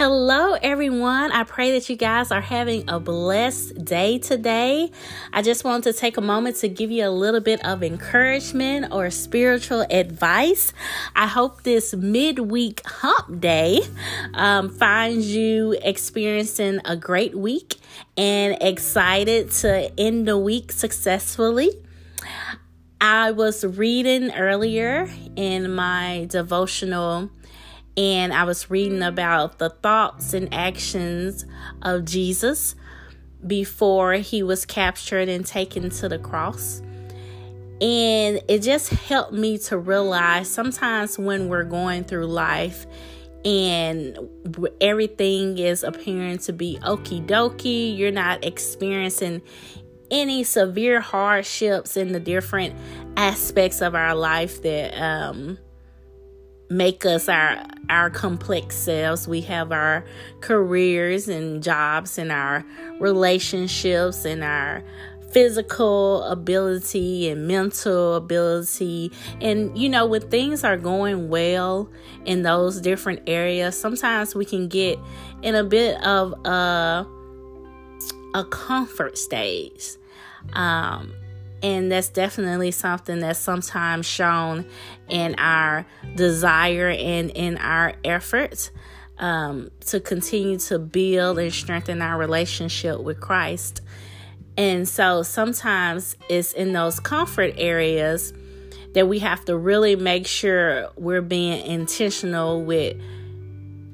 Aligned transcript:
Hello, 0.00 0.54
everyone. 0.54 1.30
I 1.30 1.44
pray 1.44 1.72
that 1.72 1.90
you 1.90 1.94
guys 1.94 2.30
are 2.30 2.40
having 2.40 2.88
a 2.88 2.98
blessed 2.98 3.84
day 3.84 4.16
today. 4.16 4.90
I 5.30 5.42
just 5.42 5.62
want 5.62 5.84
to 5.84 5.92
take 5.92 6.16
a 6.16 6.22
moment 6.22 6.56
to 6.60 6.70
give 6.70 6.90
you 6.90 7.06
a 7.06 7.10
little 7.10 7.40
bit 7.40 7.62
of 7.66 7.82
encouragement 7.82 8.94
or 8.94 9.10
spiritual 9.10 9.84
advice. 9.90 10.72
I 11.14 11.26
hope 11.26 11.64
this 11.64 11.92
midweek 11.92 12.80
hump 12.86 13.42
day 13.42 13.82
um, 14.32 14.70
finds 14.70 15.36
you 15.36 15.76
experiencing 15.82 16.80
a 16.86 16.96
great 16.96 17.34
week 17.34 17.76
and 18.16 18.56
excited 18.62 19.50
to 19.50 19.92
end 20.00 20.26
the 20.26 20.38
week 20.38 20.72
successfully. 20.72 21.72
I 23.02 23.32
was 23.32 23.66
reading 23.66 24.32
earlier 24.32 25.10
in 25.36 25.74
my 25.74 26.26
devotional 26.30 27.28
and 27.96 28.32
I 28.32 28.44
was 28.44 28.70
reading 28.70 29.02
about 29.02 29.58
the 29.58 29.70
thoughts 29.70 30.32
and 30.32 30.52
actions 30.52 31.44
of 31.82 32.04
Jesus 32.04 32.74
before 33.46 34.14
he 34.14 34.42
was 34.42 34.64
captured 34.66 35.28
and 35.28 35.44
taken 35.44 35.90
to 35.90 36.08
the 36.08 36.18
cross. 36.18 36.80
And 37.80 38.42
it 38.48 38.60
just 38.60 38.90
helped 38.90 39.32
me 39.32 39.56
to 39.58 39.78
realize 39.78 40.50
sometimes 40.50 41.18
when 41.18 41.48
we're 41.48 41.64
going 41.64 42.04
through 42.04 42.26
life 42.26 42.86
and 43.42 44.18
everything 44.82 45.56
is 45.56 45.82
appearing 45.82 46.38
to 46.38 46.52
be 46.52 46.78
okie 46.82 47.24
dokie, 47.26 47.96
you're 47.96 48.12
not 48.12 48.44
experiencing 48.44 49.40
any 50.10 50.44
severe 50.44 51.00
hardships 51.00 51.96
in 51.96 52.12
the 52.12 52.20
different 52.20 52.74
aspects 53.16 53.80
of 53.80 53.94
our 53.94 54.14
life 54.14 54.60
that 54.62 54.92
um, 55.00 55.58
make 56.70 57.04
us 57.04 57.28
our 57.28 57.62
our 57.90 58.08
complex 58.08 58.76
selves. 58.76 59.26
We 59.26 59.40
have 59.42 59.72
our 59.72 60.04
careers 60.40 61.28
and 61.28 61.62
jobs 61.62 62.16
and 62.16 62.30
our 62.30 62.64
relationships 63.00 64.24
and 64.24 64.44
our 64.44 64.82
physical 65.32 66.22
ability 66.24 67.28
and 67.28 67.46
mental 67.46 68.14
ability. 68.14 69.12
And 69.40 69.76
you 69.76 69.88
know, 69.88 70.06
when 70.06 70.22
things 70.28 70.64
are 70.64 70.76
going 70.76 71.28
well 71.28 71.90
in 72.24 72.42
those 72.42 72.80
different 72.80 73.22
areas, 73.26 73.78
sometimes 73.78 74.34
we 74.34 74.44
can 74.44 74.68
get 74.68 74.98
in 75.42 75.54
a 75.54 75.64
bit 75.64 76.00
of 76.04 76.32
a 76.46 77.06
a 78.34 78.44
comfort 78.44 79.18
stage. 79.18 79.96
Um, 80.52 81.12
and 81.62 81.92
that's 81.92 82.08
definitely 82.08 82.70
something 82.70 83.20
that's 83.20 83.38
sometimes 83.38 84.06
shown 84.06 84.66
in 85.08 85.34
our 85.38 85.86
desire 86.14 86.88
and 86.88 87.30
in 87.30 87.56
our 87.58 87.94
efforts 88.04 88.70
um, 89.18 89.70
to 89.86 90.00
continue 90.00 90.58
to 90.58 90.78
build 90.78 91.38
and 91.38 91.52
strengthen 91.52 92.00
our 92.00 92.18
relationship 92.18 93.00
with 93.00 93.20
Christ. 93.20 93.82
And 94.56 94.88
so 94.88 95.22
sometimes 95.22 96.16
it's 96.28 96.52
in 96.52 96.72
those 96.72 97.00
comfort 97.00 97.54
areas 97.56 98.32
that 98.94 99.08
we 99.08 99.20
have 99.20 99.44
to 99.44 99.56
really 99.56 99.96
make 99.96 100.26
sure 100.26 100.90
we're 100.96 101.22
being 101.22 101.64
intentional 101.64 102.64
with 102.64 102.96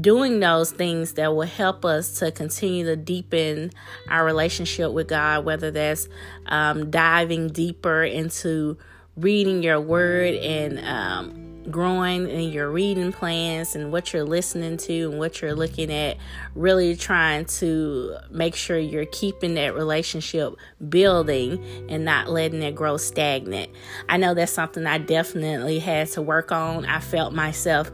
doing 0.00 0.40
those 0.40 0.70
things 0.70 1.12
that 1.14 1.34
will 1.34 1.42
help 1.42 1.84
us 1.84 2.18
to 2.18 2.30
continue 2.30 2.84
to 2.84 2.96
deepen 2.96 3.70
our 4.08 4.24
relationship 4.24 4.92
with 4.92 5.08
God, 5.08 5.44
whether 5.44 5.70
that's 5.70 6.08
um, 6.46 6.90
diving 6.90 7.48
deeper 7.48 8.04
into 8.04 8.76
reading 9.16 9.62
your 9.62 9.80
word 9.80 10.34
and 10.36 10.78
um, 10.80 11.48
growing 11.70 12.28
in 12.28 12.52
your 12.52 12.70
reading 12.70 13.12
plans 13.12 13.74
and 13.74 13.90
what 13.92 14.12
you're 14.12 14.24
listening 14.24 14.76
to 14.76 15.10
and 15.10 15.18
what 15.18 15.42
you're 15.42 15.54
looking 15.54 15.92
at, 15.92 16.16
really 16.54 16.94
trying 16.96 17.44
to 17.44 18.16
make 18.30 18.54
sure 18.54 18.78
you're 18.78 19.06
keeping 19.06 19.54
that 19.54 19.74
relationship 19.74 20.54
building 20.88 21.62
and 21.88 22.04
not 22.04 22.28
letting 22.28 22.62
it 22.62 22.74
grow 22.74 22.96
stagnant. 22.96 23.70
I 24.08 24.16
know 24.16 24.34
that's 24.34 24.52
something 24.52 24.86
I 24.86 24.98
definitely 24.98 25.78
had 25.78 26.08
to 26.08 26.22
work 26.22 26.52
on. 26.52 26.84
I 26.84 27.00
felt 27.00 27.34
myself 27.34 27.90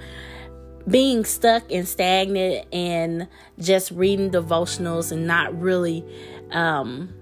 being 0.88 1.24
stuck 1.24 1.70
and 1.70 1.88
stagnant 1.88 2.66
and 2.72 3.26
just 3.58 3.90
reading 3.92 4.30
devotionals 4.30 5.12
and 5.12 5.26
not 5.26 5.58
really 5.58 6.04
um, 6.50 7.12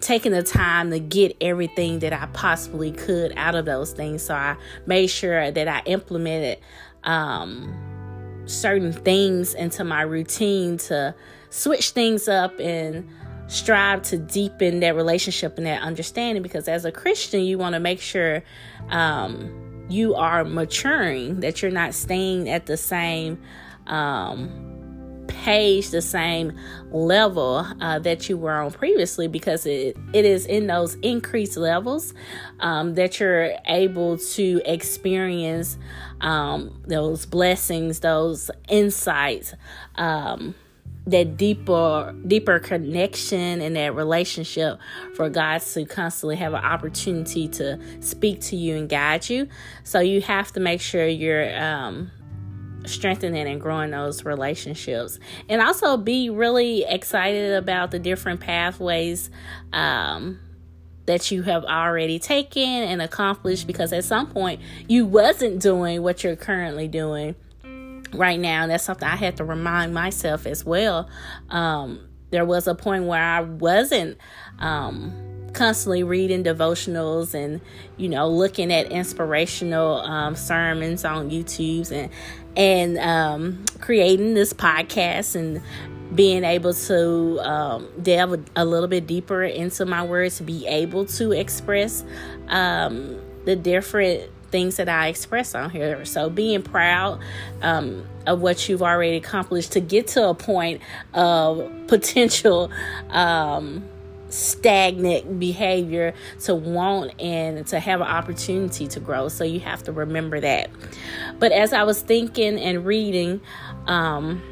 taking 0.00 0.32
the 0.32 0.42
time 0.42 0.90
to 0.90 1.00
get 1.00 1.36
everything 1.40 2.00
that 2.00 2.12
I 2.12 2.26
possibly 2.32 2.92
could 2.92 3.32
out 3.36 3.54
of 3.54 3.64
those 3.64 3.92
things. 3.92 4.22
So 4.22 4.34
I 4.34 4.56
made 4.86 5.08
sure 5.08 5.50
that 5.50 5.68
I 5.68 5.82
implemented 5.86 6.58
um, 7.04 8.42
certain 8.46 8.92
things 8.92 9.54
into 9.54 9.84
my 9.84 10.02
routine 10.02 10.76
to 10.78 11.14
switch 11.50 11.90
things 11.90 12.28
up 12.28 12.58
and 12.60 13.08
strive 13.48 14.02
to 14.02 14.16
deepen 14.16 14.80
that 14.80 14.94
relationship 14.94 15.58
and 15.58 15.66
that 15.66 15.82
understanding 15.82 16.42
because 16.42 16.68
as 16.68 16.84
a 16.84 16.92
Christian, 16.92 17.42
you 17.42 17.58
want 17.58 17.74
to 17.74 17.80
make 17.80 18.00
sure. 18.00 18.42
Um, 18.90 19.61
you 19.88 20.14
are 20.14 20.44
maturing, 20.44 21.40
that 21.40 21.62
you're 21.62 21.70
not 21.70 21.94
staying 21.94 22.48
at 22.48 22.66
the 22.66 22.76
same 22.76 23.40
um, 23.86 25.24
page, 25.26 25.90
the 25.90 26.02
same 26.02 26.52
level 26.90 27.66
uh, 27.80 27.98
that 27.98 28.28
you 28.28 28.36
were 28.36 28.52
on 28.52 28.70
previously, 28.70 29.28
because 29.28 29.66
it, 29.66 29.96
it 30.12 30.24
is 30.24 30.46
in 30.46 30.66
those 30.66 30.94
increased 30.96 31.56
levels 31.56 32.14
um, 32.60 32.94
that 32.94 33.18
you're 33.18 33.52
able 33.66 34.18
to 34.18 34.60
experience 34.64 35.78
um, 36.20 36.82
those 36.86 37.26
blessings, 37.26 38.00
those 38.00 38.50
insights. 38.68 39.54
Um, 39.96 40.54
that 41.06 41.36
deeper 41.36 42.14
deeper 42.26 42.58
connection 42.58 43.60
and 43.60 43.74
that 43.74 43.94
relationship 43.94 44.78
for 45.14 45.28
God 45.28 45.60
to 45.60 45.84
constantly 45.84 46.36
have 46.36 46.54
an 46.54 46.64
opportunity 46.64 47.48
to 47.48 47.78
speak 48.00 48.40
to 48.42 48.56
you 48.56 48.76
and 48.76 48.88
guide 48.88 49.28
you. 49.28 49.48
So 49.82 50.00
you 50.00 50.20
have 50.22 50.52
to 50.52 50.60
make 50.60 50.80
sure 50.80 51.06
you're 51.06 51.56
um, 51.60 52.10
strengthening 52.86 53.46
and 53.46 53.60
growing 53.60 53.90
those 53.90 54.24
relationships 54.24 55.18
and 55.48 55.60
also 55.60 55.96
be 55.96 56.30
really 56.30 56.84
excited 56.84 57.54
about 57.54 57.90
the 57.90 57.98
different 57.98 58.40
pathways 58.40 59.30
um, 59.72 60.38
that 61.06 61.30
you 61.30 61.42
have 61.42 61.64
already 61.64 62.18
taken 62.18 62.62
and 62.62 63.02
accomplished 63.02 63.66
because 63.66 63.92
at 63.92 64.04
some 64.04 64.28
point 64.28 64.60
you 64.88 65.04
wasn't 65.04 65.60
doing 65.60 66.02
what 66.02 66.22
you're 66.22 66.36
currently 66.36 66.86
doing 66.88 67.34
right 68.14 68.38
now. 68.38 68.62
And 68.62 68.70
that's 68.70 68.84
something 68.84 69.08
I 69.08 69.16
had 69.16 69.36
to 69.38 69.44
remind 69.44 69.94
myself 69.94 70.46
as 70.46 70.64
well. 70.64 71.08
Um, 71.50 72.08
there 72.30 72.44
was 72.44 72.66
a 72.66 72.74
point 72.74 73.04
where 73.04 73.22
I 73.22 73.40
wasn't 73.40 74.18
um, 74.58 75.12
constantly 75.52 76.02
reading 76.02 76.42
devotionals 76.42 77.34
and 77.34 77.60
you 77.98 78.08
know 78.08 78.28
looking 78.28 78.72
at 78.72 78.90
inspirational 78.90 79.96
um, 80.00 80.34
sermons 80.34 81.04
on 81.04 81.30
YouTube's 81.30 81.92
and 81.92 82.10
and 82.56 82.98
um, 82.98 83.64
creating 83.80 84.34
this 84.34 84.52
podcast 84.52 85.34
and 85.36 85.62
being 86.14 86.44
able 86.44 86.74
to 86.74 87.40
um, 87.40 87.88
delve 88.02 88.34
a, 88.34 88.40
a, 88.56 88.64
little 88.64 88.88
bit 88.88 89.06
deeper 89.06 89.42
into 89.42 89.86
my 89.86 90.02
words 90.02 90.36
to 90.36 90.42
be 90.42 90.66
able 90.66 91.06
to 91.06 91.32
express 91.32 92.04
um, 92.48 93.18
the 93.46 93.56
different 93.56 94.30
things 94.52 94.76
that 94.76 94.88
I 94.88 95.08
express 95.08 95.54
on 95.54 95.70
here. 95.70 96.04
So 96.04 96.30
being 96.30 96.62
proud 96.62 97.20
um, 97.62 98.06
of 98.26 98.40
what 98.40 98.68
you've 98.68 98.82
already 98.82 99.16
accomplished 99.16 99.72
to 99.72 99.80
get 99.80 100.06
to 100.08 100.28
a 100.28 100.34
point 100.34 100.80
of 101.14 101.68
potential 101.88 102.70
um, 103.10 103.84
stagnant 104.28 105.38
behavior 105.40 106.14
to 106.40 106.54
want 106.54 107.20
and 107.20 107.66
to 107.66 107.80
have 107.80 108.00
an 108.00 108.06
opportunity 108.06 108.86
to 108.88 109.00
grow. 109.00 109.28
So 109.28 109.44
you 109.44 109.60
have 109.60 109.82
to 109.84 109.92
remember 109.92 110.40
that. 110.40 110.70
But 111.38 111.52
as 111.52 111.72
I 111.72 111.82
was 111.82 112.00
thinking 112.00 112.58
and 112.58 112.86
reading, 112.86 113.40
um, 113.86 114.42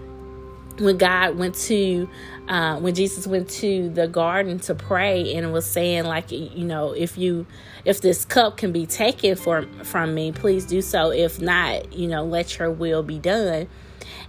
when 0.78 0.96
God 0.96 1.36
went 1.36 1.54
to 1.56 2.08
uh, 2.50 2.76
when 2.80 2.94
Jesus 2.96 3.26
went 3.28 3.48
to 3.48 3.88
the 3.90 4.08
garden 4.08 4.58
to 4.58 4.74
pray 4.74 5.34
and 5.36 5.52
was 5.52 5.64
saying 5.64 6.04
like 6.04 6.32
you 6.32 6.64
know 6.64 6.90
if 6.92 7.16
you 7.16 7.46
if 7.84 8.00
this 8.00 8.24
cup 8.24 8.56
can 8.56 8.72
be 8.72 8.86
taken 8.86 9.36
for 9.36 9.62
from 9.84 10.14
me 10.14 10.32
please 10.32 10.66
do 10.66 10.82
so. 10.82 11.12
If 11.12 11.40
not 11.40 11.92
you 11.92 12.08
know 12.08 12.24
let 12.24 12.58
your 12.58 12.72
will 12.72 13.04
be 13.04 13.20
done. 13.20 13.68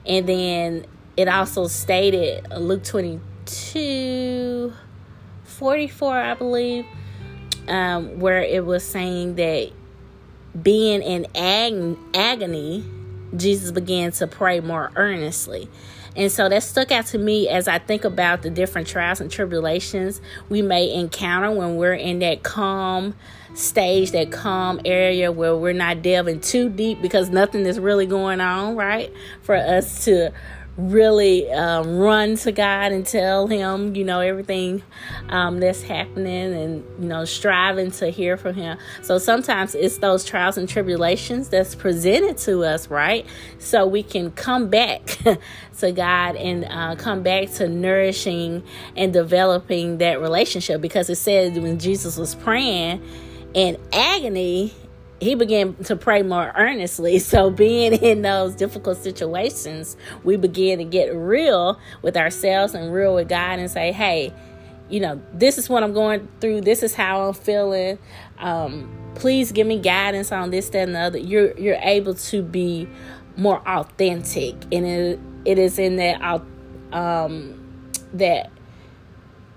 And 0.06 0.30
then 0.30 0.86
it 1.18 1.28
also 1.28 1.66
stated 1.68 2.48
Luke 2.52 2.84
22 2.84 4.72
44 5.44 6.18
I 6.18 6.34
believe 6.36 6.86
um, 7.68 8.20
where 8.20 8.44
it 8.44 8.64
was 8.64 8.84
saying 8.84 9.34
that 9.36 9.72
being 10.62 11.02
in 11.02 11.26
ag- 11.36 11.98
agony 12.14 12.86
Jesus 13.36 13.72
began 13.72 14.12
to 14.14 14.28
pray 14.28 14.60
more 14.60 14.92
earnestly 14.96 15.70
and 16.16 16.32
so 16.32 16.50
that 16.50 16.64
stuck 16.64 16.92
out 16.92 17.06
to 17.08 17.18
me 17.18 17.48
as 17.48 17.68
I 17.68 17.80
think 17.80 18.04
about 18.04 18.42
the 18.42 18.50
different 18.50 18.88
trials 18.88 19.22
and 19.22 19.32
tribulations 19.32 20.22
we 20.50 20.62
may 20.62 20.94
encounter 20.94 21.52
when 21.52 21.78
we're 21.78 21.94
in 21.94 22.20
that 22.20 22.44
calm 22.44 23.16
stage, 23.54 24.12
that 24.12 24.32
calm 24.32 24.82
area 24.84 25.32
where 25.32 25.56
we're 25.56 25.74
not 25.74 26.02
delving 26.02 26.42
too 26.42 26.70
deep 26.70 27.02
because 27.02 27.30
nothing 27.30 27.66
is 27.66 27.80
really 27.80 28.06
going 28.06 28.42
on, 28.42 28.76
right? 28.76 29.14
For 29.42 29.56
us 29.56 30.06
to 30.06 30.34
really 30.78 31.52
um, 31.52 31.98
run 31.98 32.36
to 32.38 32.52
God 32.52 32.92
and 32.92 33.06
tell 33.06 33.48
Him, 33.48 33.96
you 33.96 34.04
know, 34.04 34.20
everything 34.20 34.84
um, 35.30 35.60
that's 35.60 35.82
happening 35.82 36.54
and, 36.54 36.84
you 37.00 37.08
know, 37.08 37.26
striving 37.26 37.92
to 37.92 38.10
hear 38.10 38.38
from 38.38 38.56
Him. 38.56 38.78
So 39.02 39.18
sometimes 39.18 39.76
it's 39.76 39.98
those 39.98 40.24
trials 40.24 40.58
and 40.58 40.68
tribulations 40.68 41.50
that's 41.50 41.76
presented 41.76 42.38
to 42.40 42.64
us, 42.64 42.88
right? 42.88 43.26
So 43.60 43.86
we 43.86 44.04
can 44.04 44.32
come 44.32 44.70
back 44.70 45.18
to 45.80 45.92
God 45.92 46.36
and 46.36 46.66
uh, 46.66 46.96
come 46.96 47.22
back 47.22 47.52
to 47.54 47.68
nourishing 47.68 48.64
and 48.96 49.12
developing 49.12 49.98
that 49.98 50.22
relationship 50.22 50.82
because 50.82 51.10
it 51.10 51.16
said 51.16 51.58
when 51.58 51.80
Jesus 51.80 52.18
was 52.18 52.36
praying 52.36 53.04
in 53.54 53.78
agony, 53.92 54.74
he 55.22 55.36
began 55.36 55.76
to 55.84 55.96
pray 55.96 56.24
more 56.24 56.52
earnestly. 56.56 57.20
So, 57.20 57.50
being 57.50 57.94
in 57.94 58.24
those 58.24 58.56
difficult 58.56 58.98
situations, 58.98 59.96
we 60.24 60.36
begin 60.36 60.80
to 60.80 60.84
get 60.84 61.16
real 61.16 61.80
with 62.02 62.18
ourselves 62.18 62.74
and 62.74 62.92
real 62.92 63.16
with 63.16 63.30
God 63.30 63.60
and 63.60 63.72
say, 63.72 63.94
hey, 63.94 64.34
you 64.90 65.00
know, 65.00 65.22
this 65.32 65.58
is 65.58 65.70
what 65.70 65.84
I'm 65.84 65.94
going 65.94 66.28
through. 66.42 66.62
This 66.62 66.84
is 66.84 66.94
how 66.94 67.28
I'm 67.28 67.34
feeling. 67.34 68.00
Um, 68.40 69.14
please 69.16 69.52
give 69.52 69.66
me 69.66 69.80
guidance 69.80 70.32
on 70.32 70.50
this, 70.50 70.70
that, 70.70 70.88
and 70.88 70.96
the 70.96 71.00
other. 71.00 71.20
You're 71.20 71.58
you're 71.58 71.80
able 71.82 72.16
to 72.16 72.42
be 72.42 72.90
more 73.38 73.66
authentic, 73.66 74.56
and 74.74 74.86
it, 74.86 75.20
it 75.46 75.60
is 75.60 75.80
in 75.80 75.96
that 75.98 76.22
um, 76.92 77.90
that 78.14 78.50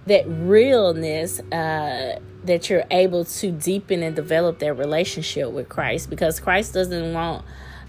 that 0.06 0.24
realness 0.28 1.40
uh, 1.40 2.20
that 2.44 2.70
you're 2.70 2.84
able 2.90 3.24
to 3.24 3.50
deepen 3.50 4.02
and 4.02 4.14
develop 4.14 4.58
that 4.60 4.74
relationship 4.74 5.50
with 5.50 5.68
Christ 5.68 6.10
because 6.10 6.40
Christ 6.40 6.74
doesn't 6.74 7.12
want 7.12 7.44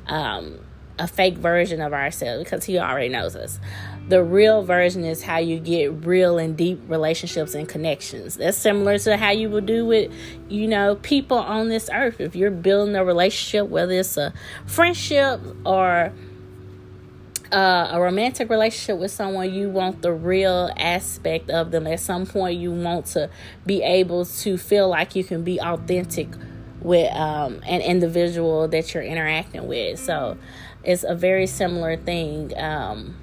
um, 0.07 0.59
a 0.97 1.07
fake 1.07 1.37
version 1.37 1.81
of 1.81 1.93
ourselves 1.93 2.43
because 2.43 2.63
he 2.63 2.79
already 2.79 3.09
knows 3.09 3.35
us. 3.35 3.59
The 4.07 4.23
real 4.23 4.61
version 4.61 5.03
is 5.03 5.23
how 5.23 5.39
you 5.39 5.59
get 5.59 6.05
real 6.05 6.37
and 6.37 6.55
deep 6.55 6.79
relationships 6.87 7.55
and 7.55 7.67
connections. 7.67 8.35
That's 8.35 8.57
similar 8.57 8.99
to 8.99 9.17
how 9.17 9.31
you 9.31 9.49
would 9.49 9.65
do 9.65 9.85
with, 9.85 10.13
you 10.47 10.67
know, 10.67 10.95
people 10.95 11.37
on 11.37 11.69
this 11.69 11.89
earth. 11.91 12.21
If 12.21 12.35
you're 12.35 12.51
building 12.51 12.95
a 12.95 13.03
relationship, 13.03 13.67
whether 13.67 13.93
it's 13.93 14.15
a 14.15 14.33
friendship 14.67 15.41
or 15.65 16.13
uh, 17.51 17.89
a 17.91 18.01
romantic 18.01 18.49
relationship 18.49 18.99
with 18.99 19.11
someone, 19.11 19.53
you 19.53 19.69
want 19.69 20.01
the 20.01 20.11
real 20.11 20.71
aspect 20.77 21.49
of 21.49 21.71
them. 21.71 21.87
At 21.87 21.99
some 21.99 22.25
point, 22.25 22.59
you 22.59 22.71
want 22.71 23.05
to 23.07 23.29
be 23.65 23.81
able 23.83 24.25
to 24.25 24.57
feel 24.57 24.89
like 24.89 25.15
you 25.15 25.23
can 25.23 25.43
be 25.43 25.59
authentic 25.59 26.29
with 26.81 27.11
um, 27.15 27.61
an 27.65 27.81
individual 27.81 28.67
that 28.67 28.93
you're 28.93 29.03
interacting 29.03 29.67
with. 29.67 29.99
So 29.99 30.37
it's 30.83 31.03
a 31.03 31.15
very 31.15 31.47
similar 31.47 31.97
thing. 31.97 32.57
Um, 32.57 33.15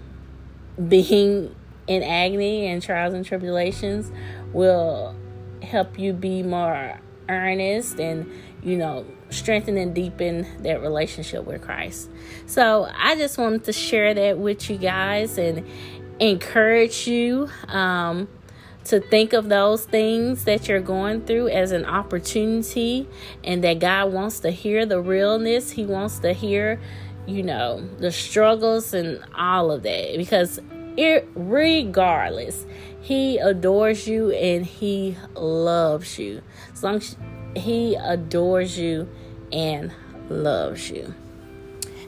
being 0.88 1.54
in 1.86 2.02
agony 2.02 2.66
and 2.66 2.82
trials 2.82 3.14
and 3.14 3.24
tribulations 3.24 4.10
will 4.52 5.14
help 5.62 5.98
you 5.98 6.12
be 6.12 6.42
more 6.42 6.98
earnest 7.28 7.98
and 7.98 8.30
you 8.62 8.76
know, 8.76 9.04
strengthen 9.30 9.76
and 9.76 9.94
deepen 9.94 10.46
that 10.62 10.80
relationship 10.80 11.44
with 11.44 11.62
Christ. 11.62 12.08
So 12.46 12.88
I 12.96 13.16
just 13.16 13.38
wanted 13.38 13.64
to 13.64 13.72
share 13.72 14.14
that 14.14 14.38
with 14.38 14.70
you 14.70 14.78
guys 14.78 15.36
and 15.36 15.66
encourage 16.20 17.08
you 17.08 17.48
um, 17.66 18.28
to 18.84 19.00
think 19.00 19.32
of 19.32 19.48
those 19.48 19.84
things 19.84 20.44
that 20.44 20.68
you're 20.68 20.80
going 20.80 21.22
through 21.22 21.48
as 21.48 21.72
an 21.72 21.84
opportunity 21.84 23.08
and 23.42 23.64
that 23.64 23.80
God 23.80 24.12
wants 24.12 24.40
to 24.40 24.50
hear 24.50 24.86
the 24.86 25.00
realness. 25.00 25.72
He 25.72 25.84
wants 25.84 26.20
to 26.20 26.32
hear, 26.32 26.80
you 27.26 27.42
know, 27.42 27.84
the 27.98 28.12
struggles 28.12 28.94
and 28.94 29.24
all 29.34 29.72
of 29.72 29.82
that 29.82 30.16
because 30.16 30.60
it, 30.96 31.28
regardless, 31.34 32.64
He 33.00 33.38
adores 33.38 34.06
you 34.06 34.30
and 34.30 34.64
He 34.64 35.16
loves 35.34 36.18
you. 36.18 36.42
As 36.72 36.82
long 36.82 36.96
as 36.96 37.16
he 37.56 37.94
adores 37.94 38.78
you 38.78 39.08
and 39.52 39.92
loves 40.28 40.90
you. 40.90 41.14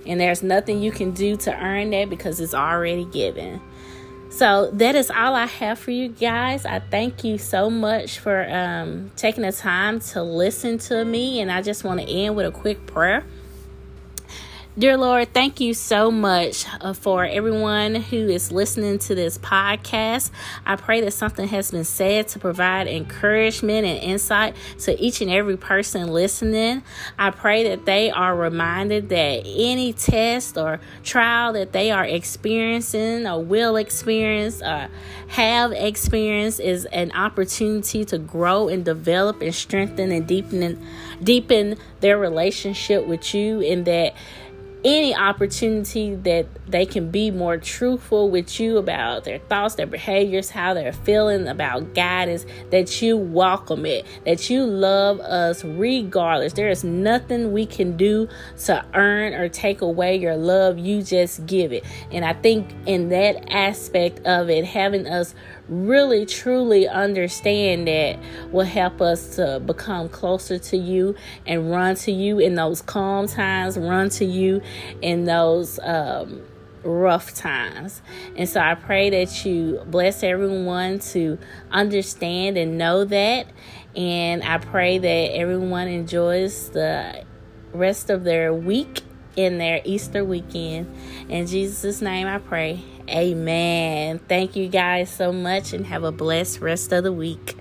And 0.07 0.21
there's 0.21 0.43
nothing 0.43 0.83
you 0.83 0.91
can 0.91 1.13
do 1.13 1.37
to 1.39 1.55
earn 1.57 1.91
that 1.91 2.11
because 2.11 2.41
it's 2.41 2.55
already 2.55 3.05
given. 3.07 3.61
So 4.31 4.71
that 4.73 4.97
is 4.97 5.11
all 5.11 5.35
I 5.35 5.47
have 5.47 5.79
for 5.79 5.93
you 5.93 6.09
guys. 6.09 6.67
I 6.67 6.81
thank 6.81 7.25
you 7.25 7.39
so 7.39 7.71
much 7.71 8.19
for 8.19 8.49
um, 8.51 9.13
taking 9.17 9.43
the 9.43 9.53
time 9.53 10.01
to 10.01 10.23
listen 10.23 10.79
to 10.79 11.05
me. 11.05 11.41
And 11.41 11.51
I 11.51 11.63
just 11.63 11.85
want 11.85 12.01
to 12.01 12.07
end 12.07 12.37
with 12.37 12.47
a 12.47 12.51
quick 12.51 12.87
prayer. 12.87 13.25
Dear 14.77 14.97
Lord, 14.97 15.33
thank 15.33 15.61
you 15.61 15.73
so 15.73 16.11
much 16.11 16.67
uh, 16.81 16.95
for 16.95 17.25
everyone 17.25 17.95
who 17.95 18.29
is 18.29 18.51
listening 18.51 18.99
to 18.99 19.15
this 19.15 19.39
podcast. 19.39 20.33
I 20.67 20.75
pray 20.75 21.01
that 21.03 21.13
something 21.13 21.47
has 21.47 21.71
been 21.71 21.85
said 21.85 22.27
to 22.29 22.41
provide 22.41 22.89
encouragement 22.89 23.87
and 23.87 24.03
insight 24.03 24.57
to 24.81 25.01
each 25.01 25.21
and 25.21 25.31
every 25.31 25.57
person 25.57 26.09
listening. 26.09 26.83
I 27.17 27.31
pray 27.31 27.69
that 27.69 27.87
they 27.87 28.11
are 28.11 28.35
reminded 28.35 29.11
that 29.11 29.45
any 29.47 29.93
test 29.93 30.59
or 30.59 30.81
trial 31.05 31.53
that 31.53 31.71
they 31.71 31.93
are 31.93 32.05
experiencing 32.05 33.29
or 33.29 33.45
will 33.45 33.77
experience 33.77 34.61
or 34.61 34.89
have 35.29 35.71
experienced 35.71 36.59
is 36.59 36.85
an 36.87 37.13
opportunity 37.13 38.05
to 38.07 38.19
grow 38.19 38.67
and 38.67 38.85
develop 38.85 39.41
and 39.41 39.55
strengthen 39.55 40.11
and 40.11 40.27
deepen 40.27 40.85
deepen 41.23 41.77
their 42.01 42.19
relationship 42.19 43.07
with 43.07 43.35
you 43.35 43.61
and 43.63 43.85
that 43.85 44.15
any 44.85 45.15
opportunity 45.15 46.15
that 46.15 46.47
they 46.67 46.85
can 46.85 47.11
be 47.11 47.31
more 47.31 47.57
truthful 47.57 48.31
with 48.31 48.61
you 48.61 48.77
about 48.77 49.25
their 49.25 49.39
thoughts, 49.39 49.77
their 49.77 49.87
behaviors, 49.87 50.51
how 50.51 50.75
they're 50.75 50.93
feeling 50.93 51.49
about 51.49 51.95
guidance, 51.95 52.45
that 52.71 53.01
you 53.01 53.17
welcome 53.17 53.87
it, 53.87 54.05
that 54.27 54.51
you 54.51 54.65
love 54.65 55.21
us 55.21 55.65
regardless. 55.65 56.53
There 56.53 56.69
is 56.69 56.85
nothing 56.85 57.53
we 57.53 57.67
can 57.67 57.97
do 57.97 58.29
to 58.65 58.85
earn 58.95 59.35
or 59.35 59.49
take 59.49 59.81
away 59.81 60.17
your 60.17 60.37
love. 60.37 60.79
You 60.79 61.03
just 61.03 61.47
give 61.47 61.73
it. 61.73 61.85
And 62.11 62.25
I 62.25 62.35
think 62.35 62.71
in 62.87 63.09
that 63.09 63.51
aspect 63.51 64.27
of 64.27 64.51
it, 64.51 64.65
having 64.65 65.07
us 65.07 65.35
really 65.69 66.27
truly 66.27 66.87
understand 66.87 67.89
that 67.89 68.19
will 68.53 68.67
help 68.67 69.01
us 69.01 69.37
to 69.37 69.61
become 69.61 70.09
closer 70.09 70.59
to 70.59 70.77
you 70.77 71.15
and 71.47 71.71
run 71.71 71.95
to 71.97 72.13
you 72.13 72.39
in 72.39 72.55
those 72.55 72.83
calm 72.83 73.27
times, 73.27 73.79
run 73.79 74.11
to 74.11 74.25
you 74.25 74.61
in 75.01 75.25
those 75.25 75.79
um, 75.83 76.43
rough 76.83 77.35
times. 77.35 78.03
And 78.37 78.49
so 78.49 78.61
I 78.61 78.75
pray 78.75 79.11
that 79.11 79.45
you 79.45 79.83
bless 79.87 80.23
everyone 80.23 80.99
to 81.11 81.39
understand 81.71 82.57
and 82.59 82.77
know 82.79 83.05
that. 83.05 83.47
And 83.97 84.43
I 84.43 84.59
pray 84.59 84.99
that 84.99 85.37
everyone 85.37 85.89
enjoys 85.89 86.71
the 86.71 87.25
rest 87.73 88.11
of 88.11 88.25
their 88.25 88.53
week 88.53 89.03
in 89.37 89.59
their 89.59 89.81
Easter 89.85 90.25
weekend. 90.25 90.95
In 91.29 91.47
Jesus' 91.47 92.01
name 92.01 92.27
I 92.27 92.39
pray. 92.39 92.83
Amen. 93.09 94.19
Thank 94.29 94.57
you 94.57 94.69
guys 94.69 95.11
so 95.11 95.33
much 95.33 95.73
and 95.73 95.87
have 95.87 96.05
a 96.05 96.13
blessed 96.13 96.61
rest 96.61 96.93
of 96.93 97.05
the 97.05 97.13
week. 97.13 97.57